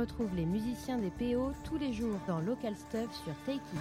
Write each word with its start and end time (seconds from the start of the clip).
Retrouve 0.00 0.34
les 0.34 0.46
musiciens 0.46 0.96
des 0.96 1.10
PO 1.10 1.52
tous 1.62 1.76
les 1.76 1.92
jours 1.92 2.18
dans 2.26 2.40
Local 2.40 2.74
Stuff 2.74 3.14
sur 3.22 3.34
Take 3.44 3.56
It. 3.56 3.80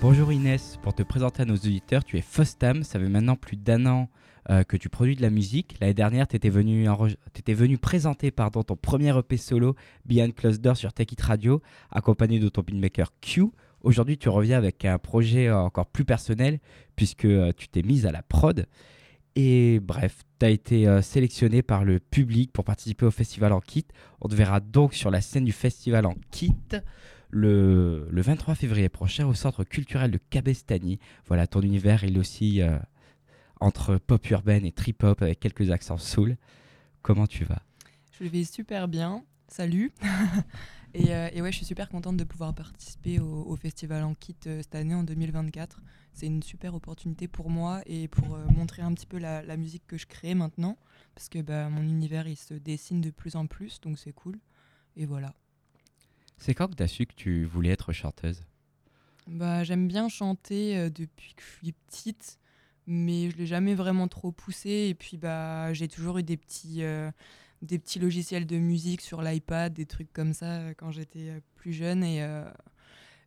Bonjour 0.00 0.32
Inès, 0.32 0.80
pour 0.82 0.92
te 0.92 1.04
présenter 1.04 1.42
à 1.42 1.44
nos 1.44 1.54
auditeurs, 1.54 2.02
tu 2.02 2.18
es 2.18 2.22
Fostam, 2.22 2.82
ça 2.82 2.98
fait 2.98 3.08
maintenant 3.08 3.36
plus 3.36 3.56
d'un 3.56 3.86
an 3.86 4.08
euh, 4.50 4.64
que 4.64 4.76
tu 4.76 4.88
produis 4.88 5.14
de 5.14 5.22
la 5.22 5.30
musique. 5.30 5.76
L'année 5.80 5.94
dernière, 5.94 6.26
tu 6.26 6.34
étais 6.34 6.50
venu, 6.50 7.78
présenter 7.78 8.32
pardon, 8.32 8.64
ton 8.64 8.74
premier 8.74 9.16
EP 9.16 9.36
solo 9.36 9.76
Behind 10.06 10.34
Closed 10.34 10.60
Door 10.60 10.76
sur 10.76 10.92
Take 10.92 11.12
It 11.12 11.20
Radio, 11.20 11.62
accompagné 11.92 12.40
de 12.40 12.48
ton 12.48 12.62
beatmaker 12.62 13.12
Q. 13.20 13.44
Aujourd'hui, 13.82 14.18
tu 14.18 14.28
reviens 14.28 14.58
avec 14.58 14.84
un 14.84 14.98
projet 14.98 15.52
encore 15.52 15.86
plus 15.86 16.04
personnel, 16.04 16.58
puisque 16.96 17.26
euh, 17.26 17.52
tu 17.56 17.68
t'es 17.68 17.82
mise 17.82 18.06
à 18.06 18.10
la 18.10 18.22
prod. 18.22 18.66
Et 19.40 19.78
bref, 19.78 20.24
tu 20.40 20.46
as 20.46 20.50
été 20.50 20.88
euh, 20.88 21.00
sélectionné 21.00 21.62
par 21.62 21.84
le 21.84 22.00
public 22.00 22.50
pour 22.52 22.64
participer 22.64 23.06
au 23.06 23.12
festival 23.12 23.52
en 23.52 23.60
kit. 23.60 23.86
On 24.20 24.26
te 24.26 24.34
verra 24.34 24.58
donc 24.58 24.94
sur 24.94 25.12
la 25.12 25.20
scène 25.20 25.44
du 25.44 25.52
festival 25.52 26.06
en 26.06 26.16
kit 26.32 26.56
le, 27.30 28.08
23 28.10 28.56
février 28.56 28.88
prochain 28.88 29.28
au 29.28 29.34
centre 29.34 29.62
culturel 29.62 30.10
de 30.10 30.18
Cabestany. 30.18 30.98
Voilà, 31.28 31.46
ton 31.46 31.60
univers 31.60 32.02
il 32.02 32.18
aussi 32.18 32.60
euh, 32.62 32.80
entre 33.60 33.96
pop 33.96 34.28
urbaine 34.28 34.66
et 34.66 34.72
trip 34.72 35.04
hop 35.04 35.22
avec 35.22 35.38
quelques 35.38 35.70
accents 35.70 35.98
soul. 35.98 36.36
Comment 37.02 37.28
tu 37.28 37.44
vas? 37.44 37.62
Je 38.20 38.26
vais 38.26 38.42
super 38.42 38.88
bien. 38.88 39.22
Salut 39.48 39.92
Euh, 40.96 41.28
et, 41.34 41.42
ouais, 41.42 41.52
je 41.52 41.58
suis 41.58 41.66
super 41.66 41.90
contente 41.90 42.16
de 42.16 42.24
pouvoir 42.24 42.54
participer 42.54 43.20
au, 43.20 43.54
festival 43.56 44.02
en 44.04 44.14
kit 44.14 44.34
euh, 44.46 44.62
cette 44.62 44.74
année 44.74 44.94
en 44.94 45.04
2024. 45.04 45.82
C'est 46.14 46.24
une 46.24 46.42
super 46.42 46.74
opportunité 46.74 47.28
pour 47.28 47.50
moi 47.50 47.82
et 47.84 48.08
pour 48.08 48.34
euh, 48.34 48.44
montrer 48.46 48.80
un 48.80 48.94
petit 48.94 49.04
peu 49.04 49.18
la, 49.18 49.56
musique 49.58 49.86
que 49.86 49.98
je 49.98 50.06
crée 50.06 50.34
maintenant. 50.34 50.78
Parce 51.14 51.28
que 51.28 51.40
bah, 51.40 51.68
mon 51.68 51.82
univers, 51.82 52.26
il 52.26 52.36
se 52.36 52.54
dessine 52.54 53.02
de 53.02 53.10
plus 53.10 53.36
en 53.36 53.46
plus, 53.46 53.80
donc 53.82 53.98
c'est 53.98 54.14
cool. 54.14 54.38
Et 54.96 55.04
voilà. 55.04 55.34
C'est 56.38 56.54
quand 56.54 56.68
que 56.68 56.74
tu 56.74 56.82
as 56.82 56.88
su 56.88 57.04
que 57.04 57.14
tu 57.14 57.44
voulais 57.44 57.70
être 57.70 57.92
chanteuse? 57.92 58.42
Bah, 59.26 59.64
J'aime 59.64 59.88
bien 59.88 60.08
chanter 60.08 60.88
depuis 60.88 61.34
que 61.34 61.42
je 61.42 61.58
suis 61.58 61.72
petite, 61.72 62.38
mais 62.86 63.28
je 63.30 63.36
ne 63.36 63.40
l'ai 63.40 63.46
jamais 63.46 63.74
vraiment 63.74 64.08
trop 64.08 64.32
poussé. 64.32 64.86
Et 64.88 64.94
puis 64.94 65.18
bah, 65.18 65.74
j'ai 65.74 65.86
toujours 65.86 66.16
eu 66.16 66.22
des 66.22 66.38
petits 66.38 66.82
des 67.62 67.78
petits 67.78 67.98
logiciels 67.98 68.46
de 68.46 68.56
musique 68.56 69.00
sur 69.00 69.22
l'iPad, 69.22 69.72
des 69.72 69.86
trucs 69.86 70.12
comme 70.12 70.32
ça 70.32 70.58
euh, 70.58 70.74
quand 70.76 70.90
j'étais 70.90 71.30
euh, 71.30 71.40
plus 71.56 71.72
jeune. 71.72 72.04
Et, 72.04 72.22
euh, 72.22 72.48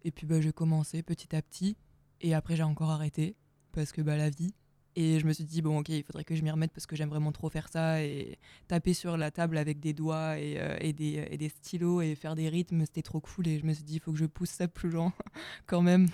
et 0.04 0.12
puis 0.12 0.26
bah, 0.26 0.42
j'ai 0.42 0.54
commencé 0.54 1.04
petit 1.04 1.36
à 1.36 1.42
petit. 1.42 1.76
Et 2.22 2.34
après, 2.34 2.56
j'ai 2.56 2.64
encore 2.64 2.92
arrêté 2.92 3.36
parce 3.72 3.92
que 3.92 4.02
bah, 4.02 4.18
la 4.18 4.30
vie. 4.30 4.54
Et 4.98 5.20
je 5.20 5.26
me 5.26 5.32
suis 5.32 5.46
dit, 5.46 5.62
bon, 5.62 5.80
ok, 5.80 5.90
il 5.90 6.04
faudrait 6.04 6.26
que 6.26 6.36
je 6.36 6.44
m'y 6.44 6.52
remette 6.52 6.74
parce 6.74 6.86
que 6.86 6.98
j'aime 6.98 7.09
vraiment 7.09 7.32
trop 7.32 7.50
faire 7.50 7.70
ça. 7.70 8.04
Et 8.04 8.38
taper 8.68 8.94
sur 8.94 9.16
la 9.16 9.32
table 9.32 9.58
avec 9.58 9.80
des 9.80 9.94
doigts 9.94 10.38
et, 10.38 10.59
et, 10.82 10.92
des, 10.92 11.26
et 11.32 11.38
des, 11.38 11.48
stylos 11.48 12.02
et 12.02 12.14
faire 12.16 12.36
des 12.36 12.50
rythmes, 12.50 12.82
c'était 12.82 13.02
trop 13.02 13.22
cool. 13.22 13.48
Et 13.48 13.58
je 13.58 13.66
me 13.66 13.74
suis 13.74 13.86
dit, 13.86 13.96
il 13.96 14.00
faut 14.02 14.12
que 14.12 14.18
je 14.18 14.26
pousse 14.26 14.50
ça 14.50 14.68
plus 14.68 14.90
loin 14.90 15.14
quand 15.66 15.82
même. 15.82 16.08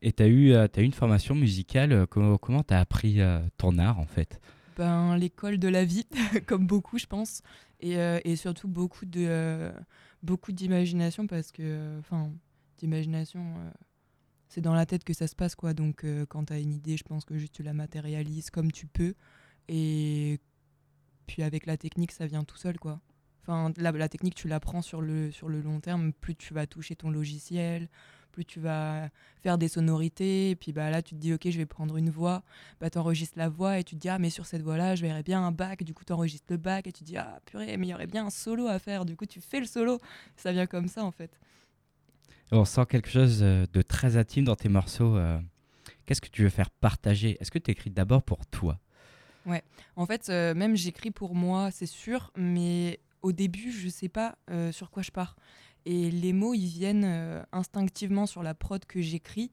Et 0.00 0.12
tu 0.12 0.22
as, 0.22 0.28
eu, 0.28 0.54
as 0.54 0.68
eu 0.78 0.82
une 0.82 0.94
formation 0.94 1.34
musicale. 1.34 2.06
Comment 2.06 2.62
tu 2.62 2.72
as 2.72 2.80
appris 2.80 3.18
ton 3.58 3.76
art 3.76 3.98
en 3.98 4.06
fait? 4.06 4.40
Ben, 4.76 5.16
l'école 5.16 5.58
de 5.58 5.68
la 5.68 5.84
vie, 5.84 6.06
comme 6.46 6.66
beaucoup, 6.66 6.98
je 6.98 7.06
pense, 7.06 7.42
et, 7.80 7.96
euh, 7.96 8.20
et 8.24 8.36
surtout 8.36 8.68
beaucoup 8.68 9.06
de 9.06 9.24
euh, 9.26 9.72
beaucoup 10.22 10.52
d'imagination 10.52 11.26
parce 11.26 11.50
que, 11.50 11.98
enfin, 11.98 12.30
d'imagination, 12.78 13.40
euh, 13.40 13.70
c'est 14.48 14.60
dans 14.60 14.74
la 14.74 14.86
tête 14.86 15.02
que 15.04 15.14
ça 15.14 15.26
se 15.26 15.34
passe, 15.34 15.54
quoi. 15.54 15.72
Donc, 15.74 16.04
quand 16.28 16.46
tu 16.46 16.52
as 16.52 16.58
une 16.58 16.72
idée, 16.72 16.96
je 16.96 17.04
pense 17.04 17.24
que 17.24 17.36
juste 17.36 17.54
tu 17.54 17.62
la 17.62 17.72
matérialises 17.72 18.50
comme 18.50 18.70
tu 18.70 18.86
peux, 18.86 19.14
et 19.68 20.40
puis 21.26 21.42
avec 21.42 21.66
la 21.66 21.76
technique, 21.76 22.12
ça 22.12 22.26
vient 22.26 22.44
tout 22.44 22.56
seul, 22.56 22.78
quoi. 22.78 23.00
Enfin, 23.42 23.72
la, 23.76 23.92
la 23.92 24.08
technique, 24.08 24.34
tu 24.34 24.48
l'apprends 24.48 24.82
sur 24.82 25.00
le, 25.00 25.30
sur 25.30 25.48
le 25.48 25.60
long 25.60 25.80
terme, 25.80 26.12
plus 26.12 26.34
tu 26.34 26.52
vas 26.52 26.66
toucher 26.66 26.96
ton 26.96 27.10
logiciel, 27.10 27.88
plus 28.36 28.44
tu 28.44 28.60
vas 28.60 29.08
faire 29.42 29.56
des 29.56 29.68
sonorités. 29.68 30.50
Et 30.50 30.56
puis 30.56 30.72
bah, 30.72 30.90
là, 30.90 31.00
tu 31.00 31.14
te 31.14 31.20
dis, 31.20 31.32
OK, 31.32 31.48
je 31.48 31.56
vais 31.56 31.66
prendre 31.66 31.96
une 31.96 32.10
voix. 32.10 32.42
Bah, 32.80 32.90
tu 32.90 32.98
enregistres 32.98 33.38
la 33.38 33.48
voix 33.48 33.78
et 33.78 33.84
tu 33.84 33.94
te 33.96 34.00
dis, 34.00 34.10
ah, 34.10 34.18
mais 34.18 34.28
sur 34.28 34.44
cette 34.44 34.62
voix-là, 34.62 34.94
je 34.94 35.02
verrais 35.02 35.22
bien 35.22 35.42
un 35.42 35.52
bac. 35.52 35.82
Du 35.82 35.94
coup, 35.94 36.04
tu 36.04 36.12
enregistres 36.12 36.46
le 36.50 36.58
bac 36.58 36.86
et 36.86 36.92
tu 36.92 37.00
te 37.00 37.04
dis, 37.04 37.16
ah, 37.16 37.40
purée, 37.46 37.76
mais 37.78 37.86
il 37.86 37.90
y 37.90 37.94
aurait 37.94 38.06
bien 38.06 38.26
un 38.26 38.30
solo 38.30 38.66
à 38.68 38.78
faire. 38.78 39.06
Du 39.06 39.16
coup, 39.16 39.24
tu 39.24 39.40
fais 39.40 39.58
le 39.58 39.66
solo. 39.66 40.00
Ça 40.36 40.52
vient 40.52 40.66
comme 40.66 40.86
ça, 40.86 41.02
en 41.02 41.10
fait. 41.10 41.30
On 42.52 42.64
sent 42.64 42.84
quelque 42.88 43.08
chose 43.08 43.40
euh, 43.42 43.66
de 43.72 43.82
très 43.82 44.18
intime 44.18 44.44
dans 44.44 44.54
tes 44.54 44.68
morceaux. 44.68 45.16
Euh. 45.16 45.40
Qu'est-ce 46.04 46.20
que 46.20 46.28
tu 46.28 46.42
veux 46.42 46.50
faire 46.50 46.70
partager? 46.70 47.38
Est-ce 47.40 47.50
que 47.50 47.58
tu 47.58 47.70
écris 47.70 47.90
d'abord 47.90 48.22
pour 48.22 48.46
toi? 48.46 48.78
Ouais, 49.46 49.62
en 49.96 50.04
fait, 50.06 50.28
euh, 50.28 50.54
même 50.54 50.76
j'écris 50.76 51.10
pour 51.10 51.34
moi, 51.34 51.70
c'est 51.70 51.86
sûr, 51.86 52.30
mais 52.36 53.00
au 53.22 53.32
début, 53.32 53.72
je 53.72 53.88
sais 53.88 54.08
pas 54.08 54.36
sur 54.70 54.90
quoi 54.90 55.02
je 55.02 55.10
pars. 55.10 55.36
Et 55.86 56.10
les 56.10 56.32
mots, 56.32 56.52
ils 56.52 56.66
viennent 56.66 57.04
euh, 57.04 57.42
instinctivement 57.52 58.26
sur 58.26 58.42
la 58.42 58.54
prod 58.54 58.84
que 58.84 59.00
j'écris. 59.00 59.52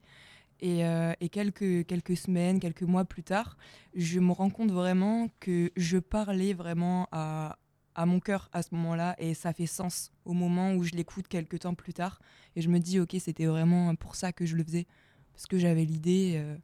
Et, 0.59 0.83
euh, 0.83 1.13
quelques, 1.31 1.85
quelques 1.85 2.17
semaines, 2.17 2.59
quelques 2.59 2.83
mois 2.83 3.05
plus 3.05 3.23
tard, 3.23 3.55
je 3.93 4.19
me 4.19 4.31
rends 4.31 4.49
compte 4.49 4.71
vraiment 4.71 5.27
que 5.39 5.71
je 5.75 5.99
parlais 5.99 6.53
vraiment 6.53 7.07
à, 7.11 7.59
à 7.93 8.07
mon 8.07 8.19
cœur 8.19 8.49
à 8.51 8.63
ce 8.63 8.73
moment-là 8.73 9.15
et 9.19 9.35
ça 9.35 9.53
fait 9.53 9.67
sens 9.67 10.11
au 10.25 10.33
moment 10.33 10.73
où 10.73 10.83
je 10.83 10.91
l'écoute 10.91 11.27
quelques 11.27 11.59
temps 11.59 11.75
plus 11.75 11.93
tard. 11.93 12.19
Et 12.55 12.61
je 12.61 12.69
me 12.69 12.79
dis, 12.79 12.99
ok, 12.99 13.15
c'était 13.19 13.45
vraiment 13.45 13.93
pour 13.95 14.15
ça 14.15 14.33
que 14.33 14.47
je 14.47 14.55
le 14.55 14.63
faisais. 14.63 14.87
Parce 15.33 15.45
que 15.45 15.59
j'avais 15.59 15.85
l'idée 15.85 16.33
euh, 16.37 16.55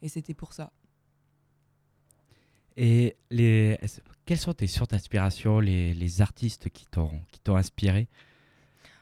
et 0.00 0.08
c'était 0.08 0.34
pour 0.34 0.52
ça. 0.52 0.70
Et 2.76 3.16
les, 3.30 3.78
quelles 4.26 4.38
sont 4.38 4.54
tes 4.54 4.68
sources 4.68 4.90
d'inspiration, 4.90 5.58
les, 5.58 5.92
les 5.92 6.22
artistes 6.22 6.70
qui 6.70 6.86
t'ont 6.86 7.56
inspiré? 7.56 8.08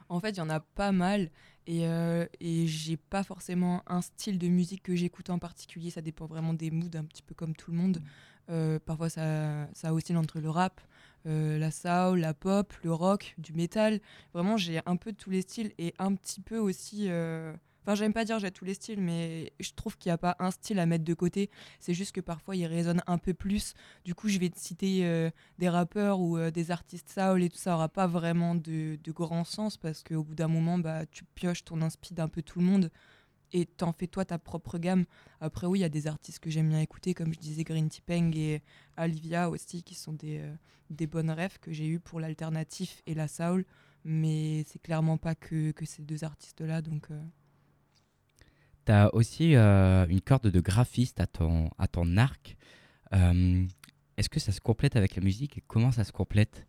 En 0.08 0.20
fait, 0.20 0.30
il 0.30 0.38
y 0.38 0.40
en 0.40 0.50
a 0.50 0.60
pas 0.60 0.92
mal. 0.92 1.30
Et, 1.66 1.86
euh, 1.86 2.26
et 2.40 2.66
j'ai 2.66 2.96
pas 2.96 3.22
forcément 3.22 3.82
un 3.86 4.00
style 4.00 4.38
de 4.38 4.48
musique 4.48 4.82
que 4.82 4.96
j'écoute 4.96 5.28
en 5.30 5.38
particulier. 5.38 5.90
Ça 5.90 6.00
dépend 6.00 6.26
vraiment 6.26 6.54
des 6.54 6.70
moods, 6.70 6.96
un 6.96 7.04
petit 7.04 7.22
peu 7.22 7.34
comme 7.34 7.54
tout 7.54 7.70
le 7.70 7.76
monde. 7.76 8.02
Euh, 8.50 8.78
parfois, 8.78 9.10
ça, 9.10 9.68
ça 9.74 9.92
oscille 9.92 10.16
entre 10.16 10.40
le 10.40 10.48
rap, 10.48 10.80
euh, 11.26 11.58
la 11.58 11.70
soul, 11.70 12.20
la 12.20 12.32
pop, 12.32 12.72
le 12.82 12.92
rock, 12.92 13.34
du 13.36 13.52
métal. 13.52 14.00
Vraiment, 14.32 14.56
j'ai 14.56 14.80
un 14.86 14.96
peu 14.96 15.12
de 15.12 15.16
tous 15.18 15.30
les 15.30 15.42
styles 15.42 15.72
et 15.78 15.94
un 15.98 16.14
petit 16.14 16.40
peu 16.40 16.58
aussi 16.58 17.10
J'aime 17.94 18.12
pas 18.12 18.24
dire 18.24 18.38
j'ai 18.38 18.50
tous 18.50 18.64
les 18.64 18.74
styles, 18.74 19.00
mais 19.00 19.52
je 19.60 19.72
trouve 19.72 19.96
qu'il 19.96 20.10
n'y 20.10 20.14
a 20.14 20.18
pas 20.18 20.36
un 20.40 20.50
style 20.50 20.78
à 20.78 20.86
mettre 20.86 21.04
de 21.04 21.14
côté. 21.14 21.50
C'est 21.80 21.94
juste 21.94 22.12
que 22.12 22.20
parfois 22.20 22.54
il 22.54 22.66
résonne 22.66 23.02
un 23.06 23.18
peu 23.18 23.32
plus. 23.32 23.74
Du 24.04 24.14
coup, 24.14 24.28
je 24.28 24.38
vais 24.38 24.50
te 24.50 24.58
citer 24.58 25.06
euh, 25.06 25.30
des 25.58 25.68
rappeurs 25.68 26.20
ou 26.20 26.36
euh, 26.36 26.50
des 26.50 26.70
artistes 26.70 27.10
soul 27.10 27.42
et 27.42 27.48
tout 27.48 27.56
ça 27.56 27.74
aura 27.74 27.88
pas 27.88 28.06
vraiment 28.06 28.54
de, 28.54 28.98
de 29.02 29.12
grand 29.12 29.44
sens 29.44 29.76
parce 29.76 30.02
qu'au 30.02 30.22
bout 30.22 30.34
d'un 30.34 30.48
moment, 30.48 30.78
bah, 30.78 31.06
tu 31.06 31.24
pioches 31.34 31.64
ton 31.64 31.80
inspi 31.80 32.14
d'un 32.14 32.28
peu 32.28 32.42
tout 32.42 32.58
le 32.58 32.66
monde 32.66 32.90
et 33.52 33.64
t'en 33.64 33.92
fais 33.92 34.06
toi 34.06 34.24
ta 34.24 34.38
propre 34.38 34.78
gamme. 34.78 35.06
Après, 35.40 35.66
oui, 35.66 35.78
il 35.78 35.82
y 35.82 35.84
a 35.86 35.88
des 35.88 36.06
artistes 36.06 36.40
que 36.40 36.50
j'aime 36.50 36.68
bien 36.68 36.80
écouter, 36.80 37.14
comme 37.14 37.32
je 37.32 37.38
disais, 37.38 37.64
Green 37.64 37.88
Peng 38.06 38.36
et 38.36 38.62
Olivia 38.98 39.48
aussi, 39.48 39.82
qui 39.82 39.94
sont 39.94 40.12
des, 40.12 40.40
euh, 40.40 40.54
des 40.90 41.06
bonnes 41.06 41.30
rêves 41.30 41.58
que 41.58 41.72
j'ai 41.72 41.86
eu 41.86 42.00
pour 42.00 42.20
l'alternatif 42.20 43.02
et 43.06 43.14
la 43.14 43.28
soul. 43.28 43.64
Mais 44.04 44.64
c'est 44.66 44.80
clairement 44.80 45.16
pas 45.16 45.34
que, 45.34 45.70
que 45.72 45.86
ces 45.86 46.02
deux 46.02 46.24
artistes-là, 46.24 46.82
donc 46.82 47.08
tu 48.88 48.92
as 48.92 49.14
aussi 49.14 49.54
euh, 49.54 50.06
une 50.08 50.22
corde 50.22 50.50
de 50.50 50.60
graphiste 50.60 51.20
à 51.20 51.26
ton, 51.26 51.68
à 51.78 51.88
ton 51.88 52.16
arc. 52.16 52.56
Euh, 53.12 53.66
est-ce 54.16 54.30
que 54.30 54.40
ça 54.40 54.50
se 54.50 54.60
complète 54.62 54.96
avec 54.96 55.14
la 55.14 55.22
musique 55.22 55.58
et 55.58 55.62
comment 55.66 55.92
ça 55.92 56.04
se 56.04 56.12
complète? 56.12 56.66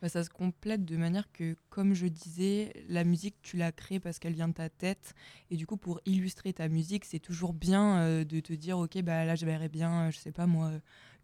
Bah, 0.00 0.08
Ça 0.08 0.24
se 0.24 0.30
complète 0.30 0.86
de 0.86 0.96
manière 0.96 1.30
que, 1.32 1.54
comme 1.68 1.92
je 1.92 2.06
disais, 2.06 2.72
la 2.88 3.04
musique, 3.04 3.34
tu 3.42 3.58
l'as 3.58 3.72
créée 3.72 4.00
parce 4.00 4.18
qu'elle 4.18 4.32
vient 4.32 4.48
de 4.48 4.54
ta 4.54 4.70
tête. 4.70 5.12
Et 5.50 5.56
du 5.56 5.66
coup, 5.66 5.76
pour 5.76 6.00
illustrer 6.06 6.54
ta 6.54 6.66
musique, 6.68 7.04
c'est 7.04 7.18
toujours 7.18 7.52
bien 7.52 7.98
euh, 7.98 8.24
de 8.24 8.40
te 8.40 8.54
dire, 8.54 8.78
OK, 8.78 8.98
bah, 9.02 9.26
là, 9.26 9.34
je 9.34 9.44
verrais 9.44 9.68
bien, 9.68 10.10
je 10.10 10.16
sais 10.16 10.32
pas 10.32 10.46
moi, 10.46 10.72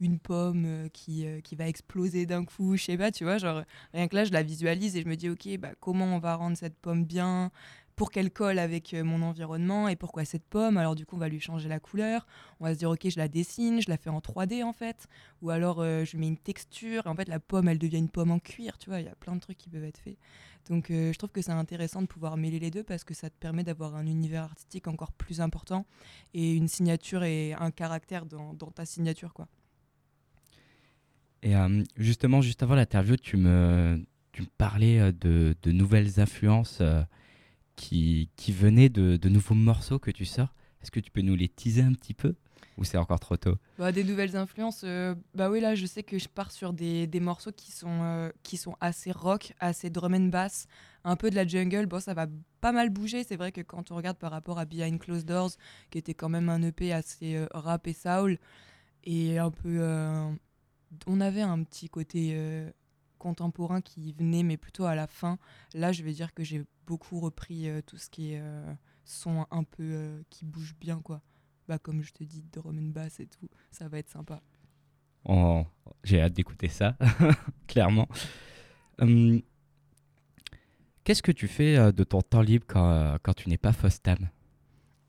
une 0.01 0.19
pomme 0.19 0.91
qui, 0.93 1.25
qui 1.45 1.57
va 1.57 1.67
exploser 1.67 2.27
d'un 2.27 2.45
coup, 2.45 2.77
je 2.77 2.83
sais 2.85 2.99
pas, 2.99 3.11
tu 3.11 3.25
vois, 3.25 3.39
genre, 3.39 3.63
rien 3.95 4.07
que 4.07 4.15
là, 4.15 4.25
je 4.25 4.33
la 4.33 4.43
visualise 4.43 4.97
et 4.97 5.03
je 5.03 5.09
me 5.09 5.17
dis, 5.17 5.31
OK, 5.31 5.49
bah, 5.59 5.73
comment 5.81 6.15
on 6.15 6.19
va 6.19 6.35
rendre 6.35 6.59
cette 6.59 6.77
pomme 6.77 7.07
bien? 7.07 7.51
Pour 7.97 8.11
qu'elle 8.11 8.31
colle 8.31 8.59
avec 8.59 8.93
euh, 8.93 9.03
mon 9.03 9.23
environnement 9.23 9.89
et 9.89 9.97
pourquoi 9.97 10.27
cette 10.27 10.45
pomme. 10.45 10.77
Alors 10.77 10.95
du 10.95 11.07
coup, 11.07 11.17
on 11.17 11.19
va 11.19 11.31
lui 11.31 11.41
changer 11.41 11.69
la 11.69 11.81
couleur. 11.81 12.27
On 12.61 12.67
va 12.67 12.75
se 12.75 12.79
dire, 12.79 12.91
ok, 12.91 13.09
je 13.09 13.17
la 13.17 13.27
dessine, 13.27 13.81
je 13.81 13.89
la 13.89 13.97
fais 13.97 14.11
en 14.11 14.21
3D 14.21 14.63
en 14.63 14.75
fait. 14.75 15.07
Ou 15.41 15.49
alors 15.49 15.81
euh, 15.81 16.05
je 16.05 16.19
mets 16.19 16.29
une 16.29 16.37
texture. 16.37 17.07
En 17.07 17.15
fait, 17.15 17.27
la 17.27 17.41
pomme, 17.41 17.69
elle 17.69 17.79
devient 17.79 17.97
une 17.97 18.11
pomme 18.11 18.31
en 18.31 18.39
cuir. 18.39 18.77
Tu 18.77 18.91
vois, 18.91 19.01
il 19.01 19.07
y 19.07 19.09
a 19.09 19.15
plein 19.15 19.35
de 19.35 19.41
trucs 19.41 19.57
qui 19.57 19.71
peuvent 19.71 19.85
être 19.85 19.99
faits. 19.99 20.19
Donc 20.69 20.91
euh, 20.91 21.13
je 21.13 21.19
trouve 21.19 21.31
que 21.31 21.41
c'est 21.41 21.53
intéressant 21.53 22.03
de 22.03 22.07
pouvoir 22.07 22.37
mêler 22.37 22.59
les 22.59 22.71
deux 22.71 22.85
parce 22.85 23.03
que 23.03 23.15
ça 23.15 23.31
te 23.31 23.37
permet 23.41 23.65
d'avoir 23.65 23.97
un 23.97 24.07
univers 24.07 24.43
artistique 24.43 24.89
encore 24.89 25.13
plus 25.13 25.41
important 25.41 25.87
et 26.35 26.53
une 26.53 26.69
signature 26.69 27.25
et 27.25 27.55
un 27.55 27.71
caractère 27.71 28.27
dans, 28.27 28.55
ta 28.75 28.85
signature. 28.85 29.33
quoi. 29.33 29.49
Et 31.43 31.55
justement, 31.97 32.43
juste 32.43 32.63
avant 32.63 32.75
l'interview, 32.75 33.17
tu 33.17 33.37
me, 33.37 34.05
tu 34.33 34.43
me 34.43 34.49
parlais 34.59 35.13
de, 35.13 35.55
de 35.63 35.73
nouvelles 35.73 36.19
influences 36.19 36.83
qui, 37.77 38.31
qui 38.37 38.53
venaient 38.53 38.89
de, 38.89 39.29
nouveaux 39.29 39.55
morceaux 39.55 39.99
que 39.99 40.11
tu 40.11 40.25
sors. 40.25 40.55
Est-ce 40.83 40.91
que 40.91 41.01
tu 41.01 41.11
peux 41.11 41.21
nous 41.21 41.37
les 41.37 41.49
teaser 41.49 41.83
un 41.83 41.93
petit 41.93 42.15
peu 42.15 42.35
Ou 42.79 42.85
c'est 42.85 42.97
encore 42.97 43.21
trop 43.21 43.37
tôt? 43.37 43.57
Bah, 43.79 43.93
Des 43.93 44.05
nouvelles 44.05 44.37
influences, 44.37 44.83
euh, 44.85 45.15
bah 45.35 45.51
oui, 45.51 45.61
là, 45.61 45.75
je 45.75 45.87
sais 45.87 46.03
que 46.03 46.19
je 46.19 46.29
pars 46.29 46.53
sur 46.53 46.73
des, 46.73 47.07
des 47.07 47.21
morceaux 47.21 47.53
qui 47.53 47.73
sont, 47.73 48.03
euh, 48.03 48.31
qui 48.43 48.57
sont 48.57 48.77
assez 48.81 49.13
rock, 49.13 49.53
assez 49.61 49.91
drum 49.91 50.15
and 50.15 50.29
bass, 50.29 50.67
un 51.05 51.17
peu 51.17 51.31
de 51.31 51.35
la 51.35 51.47
jungle. 51.47 51.87
Bon, 51.87 52.01
ça 52.01 52.15
va 52.15 52.27
pas 52.61 52.73
mal 52.73 52.91
bouger. 52.91 53.25
C'est 53.25 53.37
vrai 53.37 53.53
que 53.53 53.61
quand 53.61 53.91
on 53.91 53.97
regarde 53.97 54.19
par 54.19 54.31
rapport 54.31 54.59
à 54.59 54.65
Behind 54.65 54.99
Closed 54.99 55.27
Doors, 55.27 55.53
qui 55.91 55.99
était 55.99 56.15
quand 56.15 56.29
même 56.29 56.49
un 56.49 56.63
EP 56.63 56.93
assez 56.93 57.37
euh, 57.37 57.47
rap 57.53 57.87
et 57.87 57.93
soul, 57.93 58.39
et 59.05 59.39
un 59.39 59.51
peu. 59.51 59.81
on 61.07 61.21
avait 61.21 61.43
un 61.43 61.63
petit 61.63 61.89
côté 61.89 62.35
contemporain 63.29 63.81
qui 63.81 64.13
venait, 64.13 64.43
mais 64.43 64.57
plutôt 64.57 64.85
à 64.85 64.95
la 64.95 65.07
fin. 65.07 65.39
Là, 65.75 65.93
je 65.93 66.03
vais 66.03 66.13
dire 66.13 66.33
que 66.35 66.45
j'ai 66.45 66.65
beaucoup 66.87 67.21
repris 67.21 67.69
tout 67.87 67.97
ce 67.97 68.09
qui 68.09 68.33
est 68.33 68.43
son 69.05 69.47
un 69.51 69.65
peu 69.65 70.23
qui 70.31 70.45
bouge 70.45 70.75
bien, 70.81 71.01
quoi 71.01 71.23
bah, 71.69 71.79
comme 71.79 72.03
je 72.03 72.13
te 72.13 72.25
dis, 72.25 72.45
de 72.53 72.61
and 72.61 72.91
bass 72.93 73.21
et 73.21 73.27
tout. 73.27 73.49
Ça 73.71 73.89
va 73.89 73.99
être 73.99 74.09
sympa. 74.09 74.41
Oh, 75.25 75.65
J'ai 76.05 76.21
hâte 76.21 76.35
d'écouter 76.35 76.69
ça, 76.69 76.97
clairement. 77.67 78.09
Hum, 79.01 79.43
qu'est-ce 81.05 81.23
que 81.23 81.33
tu 81.33 81.49
fais 81.49 81.77
euh, 81.77 81.93
de 81.93 82.05
ton 82.05 82.23
temps 82.23 82.43
libre 82.43 82.65
quand, 82.69 82.91
euh, 82.91 83.17
quand 83.23 83.35
tu 83.35 83.49
n'es 83.49 83.59
pas 83.59 83.73
Fostam? 83.73 84.29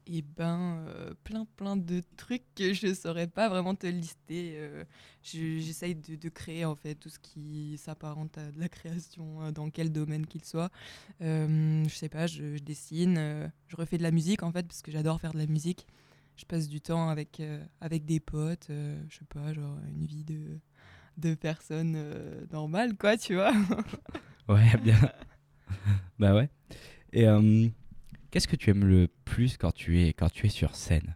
Eh 0.09 0.21
ben, 0.21 0.85
euh, 0.87 1.13
plein 1.23 1.45
plein 1.57 1.75
de 1.75 2.01
trucs 2.15 2.43
que 2.55 2.73
je 2.73 2.87
ne 2.87 2.93
saurais 2.93 3.27
pas 3.27 3.49
vraiment 3.49 3.75
te 3.75 3.87
lister. 3.87 4.57
J'essaye 5.21 5.95
de, 5.95 6.29
créer 6.29 6.65
en 6.65 6.75
fait 6.75 6.95
tout 6.95 7.09
ce 7.09 7.19
qui 7.19 7.77
s'apparente 7.77 8.37
à 8.37 8.51
de 8.51 8.59
la 8.59 8.69
création 8.69 9.51
dans 9.51 9.69
quel 9.69 9.91
domaine 9.91 10.25
qu'il 10.25 10.45
soit. 10.45 10.71
je 11.19 11.89
sais 11.89 12.09
pas, 12.09 12.27
je, 12.27 12.57
dessine, 12.59 13.51
je 13.67 13.75
refais 13.75 13.97
de 13.97 14.03
la 14.03 14.11
musique 14.11 14.43
en 14.43 14.51
fait 14.51 14.65
parce 14.65 14.81
que 14.81 14.91
j'adore 14.91 15.19
faire 15.19 15.33
de 15.33 15.39
la 15.39 15.47
musique 15.47 15.87
je 16.37 16.45
passe 16.45 16.69
du 16.69 16.79
temps 16.79 17.09
avec, 17.09 17.39
euh, 17.39 17.63
avec 17.81 18.05
des 18.05 18.19
potes, 18.19 18.69
euh, 18.69 19.01
je 19.09 19.17
sais 19.17 19.25
pas, 19.25 19.53
genre 19.53 19.77
une 19.89 20.05
vie 20.05 20.23
de, 20.23 20.59
de 21.17 21.33
personne 21.33 21.95
euh, 21.97 22.45
normale, 22.51 22.95
quoi, 22.95 23.17
tu 23.17 23.33
vois. 23.35 23.51
ouais, 24.47 24.77
bien. 24.83 24.99
bah 26.19 26.35
ouais. 26.35 26.49
Et 27.11 27.25
qu'est-ce 28.37 28.47
que 28.47 28.55
tu 28.55 28.69
aimes 28.69 28.85
le 28.85 29.07
plus 29.25 29.57
quand 29.57 29.71
tu 29.71 29.99
es, 29.99 30.13
quand 30.13 30.29
tu 30.31 30.45
es 30.45 30.49
sur 30.49 30.75
scène? 30.75 31.15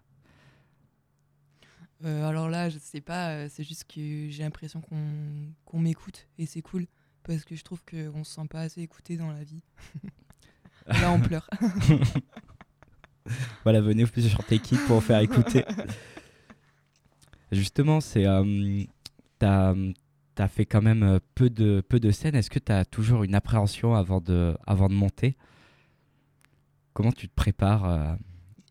Alors 2.03 2.50
là, 2.50 2.68
je 2.69 2.79
sais 2.79 3.00
pas, 3.00 3.47
c'est 3.47 3.63
juste 3.63 3.83
que 3.83 4.27
j'ai 4.27 4.41
l'impression 4.41 4.81
qu'on 4.81 5.79
m'écoute 5.79 6.27
et 6.39 6.47
c'est 6.47 6.63
cool 6.63 6.88
parce 7.21 7.45
que 7.45 7.56
je 7.56 7.63
trouve 7.63 7.83
qu'on 7.85 8.23
se 8.23 8.33
sent 8.33 8.47
pas 8.50 8.62
assez 8.62 8.81
écouté 8.81 9.18
dans 9.18 9.29
la 9.29 9.44
vie. 9.44 9.62
là, 10.88 11.12
on 11.12 11.19
pleure. 11.19 11.47
voilà, 13.63 13.81
venez 13.81 14.03
sur 14.07 14.44
Take 14.45 14.73
It 14.73 14.81
pour 14.88 15.03
faire 15.03 15.19
écouter. 15.19 15.63
Justement, 17.51 18.01
c'est. 18.01 18.25
Euh, 18.25 18.83
t'as 19.38 19.75
as 20.39 20.47
fait 20.47 20.65
quand 20.65 20.81
même 20.81 21.03
euh, 21.03 21.19
peu 21.35 21.51
de, 21.51 21.83
peu 21.88 22.00
de 22.00 22.09
scènes. 22.09 22.33
Est-ce 22.33 22.50
que 22.50 22.57
tu 22.57 22.71
as 22.71 22.83
toujours 22.83 23.23
une 23.23 23.35
appréhension 23.35 23.94
avant 23.94 24.21
de, 24.21 24.57
avant 24.65 24.88
de 24.88 24.95
monter? 24.95 25.38
Comment 26.94 27.12
tu 27.12 27.28
te 27.28 27.34
prépares 27.34 27.86
euh, 27.86 28.16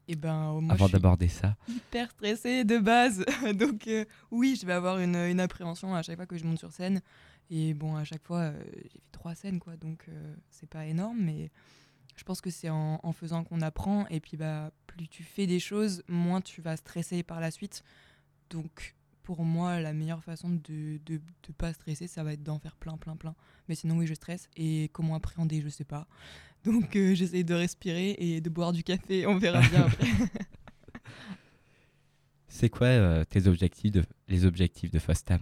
eh 0.08 0.16
ben, 0.16 0.60
avant 0.68 0.88
d'aborder 0.88 1.28
ça? 1.28 1.56
Hyper 1.68 2.10
stressée 2.10 2.64
de 2.64 2.78
base. 2.78 3.24
Donc, 3.54 3.88
oui, 4.30 4.58
je 4.60 4.66
vais 4.66 4.72
avoir 4.72 4.98
une, 4.98 5.16
une, 5.16 5.40
appréhension 5.40 5.94
à 5.94 6.02
chaque 6.02 6.16
fois 6.16 6.26
que 6.26 6.36
je 6.36 6.44
monte 6.44 6.58
sur 6.58 6.72
scène. 6.72 7.00
Et 7.48 7.74
bon, 7.74 7.96
à 7.96 8.04
chaque 8.04 8.24
fois, 8.24 8.52
j'ai 8.82 8.88
fait 8.88 9.10
trois 9.12 9.34
scènes, 9.34 9.58
quoi. 9.58 9.76
Donc, 9.76 10.06
c'est 10.50 10.68
pas 10.68 10.86
énorme, 10.86 11.18
mais 11.20 11.50
je 12.20 12.24
pense 12.24 12.42
que 12.42 12.50
c'est 12.50 12.68
en, 12.68 13.12
faisant 13.12 13.44
qu'on 13.44 13.62
apprend. 13.62 14.06
Et 14.08 14.20
puis, 14.20 14.36
bah, 14.36 14.72
plus 14.86 15.08
tu 15.08 15.22
fais 15.22 15.46
des 15.46 15.58
choses, 15.58 16.02
moins 16.06 16.42
tu 16.42 16.60
vas 16.60 16.76
stresser 16.76 17.22
par 17.22 17.40
la 17.40 17.50
suite. 17.50 17.82
Donc, 18.50 18.94
pour 19.22 19.44
moi, 19.44 19.80
la 19.80 19.92
meilleure 19.92 20.22
façon 20.24 20.50
de 20.50 21.00
ne 21.08 21.52
pas 21.56 21.72
stresser, 21.72 22.06
ça 22.06 22.24
va 22.24 22.32
être 22.32 22.42
d'en 22.42 22.58
faire 22.58 22.76
plein, 22.76 22.96
plein, 22.96 23.16
plein. 23.16 23.34
Mais 23.68 23.74
sinon, 23.74 23.98
oui, 23.98 24.06
je 24.06 24.14
stresse. 24.14 24.48
Et 24.56 24.90
comment 24.92 25.14
appréhender, 25.14 25.60
je 25.60 25.68
sais 25.68 25.84
pas. 25.84 26.06
Donc, 26.64 26.96
euh, 26.96 27.14
j'essaie 27.14 27.44
de 27.44 27.54
respirer 27.54 28.16
et 28.18 28.40
de 28.40 28.50
boire 28.50 28.72
du 28.72 28.82
café. 28.82 29.26
On 29.26 29.38
verra 29.38 29.60
bien 29.60 29.86
après. 29.86 30.06
C'est 32.48 32.68
quoi 32.68 32.88
euh, 32.88 33.24
tes 33.24 33.46
objectifs 33.46 33.92
de, 33.92 34.04
les 34.28 34.44
objectifs 34.44 34.90
de 34.90 34.98
Fostam? 34.98 35.40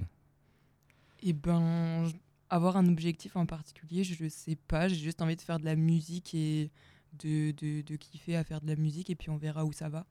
Eh 1.23 1.33
ben, 1.33 2.07
avoir 2.51 2.77
un 2.77 2.87
objectif 2.87 3.35
en 3.35 3.47
particulier, 3.47 4.05
je 4.05 4.23
ne 4.23 4.29
sais 4.29 4.57
pas. 4.57 4.89
J'ai 4.89 4.97
juste 4.97 5.21
envie 5.23 5.35
de 5.35 5.41
faire 5.41 5.59
de 5.59 5.65
la 5.65 5.75
musique 5.75 6.35
et 6.35 6.71
de, 7.19 7.53
de, 7.53 7.83
de, 7.83 7.97
kiffer 7.97 8.37
à 8.37 8.45
faire 8.45 8.61
de 8.61 8.69
la 8.69 8.77
musique 8.77 9.11
et 9.11 9.15
puis 9.15 9.31
on 9.31 9.37
verra 9.37 9.65
où 9.65 9.73
ça 9.73 9.89
va. 9.89 10.07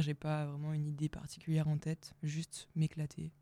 J'ai 0.00 0.14
pas 0.14 0.46
vraiment 0.46 0.72
une 0.72 0.86
idée 0.86 1.08
particulière 1.08 1.68
en 1.68 1.76
tête, 1.76 2.14
juste 2.22 2.68
m'éclater. 2.74 3.32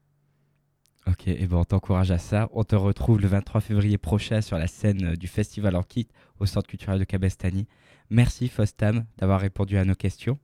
Ok, 1.06 1.28
et 1.28 1.46
bon, 1.46 1.60
on 1.60 1.64
t'encourage 1.64 2.10
à 2.10 2.18
ça. 2.18 2.48
On 2.52 2.62
te 2.62 2.76
retrouve 2.76 3.20
le 3.20 3.28
23 3.28 3.60
février 3.62 3.96
prochain 3.96 4.42
sur 4.42 4.58
la 4.58 4.66
scène 4.66 5.14
du 5.16 5.28
Festival 5.28 5.74
en 5.76 5.82
kit 5.82 6.08
au 6.38 6.46
Centre 6.46 6.68
culturel 6.68 6.98
de 6.98 7.04
Cabestany. 7.04 7.66
Merci 8.10 8.48
Fostam 8.48 9.06
d'avoir 9.16 9.40
répondu 9.40 9.78
à 9.78 9.84
nos 9.84 9.94
questions. 9.94 10.38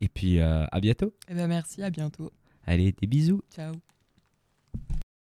Et 0.00 0.08
puis 0.08 0.38
euh, 0.38 0.66
à 0.70 0.80
bientôt. 0.80 1.12
Eh 1.28 1.34
ben 1.34 1.48
merci, 1.48 1.82
à 1.82 1.90
bientôt. 1.90 2.30
Allez, 2.64 2.92
des 2.92 3.06
bisous. 3.06 3.42
Ciao. 3.50 3.74